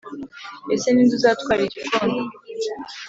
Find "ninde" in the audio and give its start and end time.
0.91-1.13